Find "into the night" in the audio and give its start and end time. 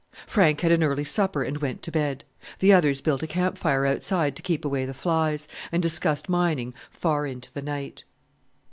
7.27-8.03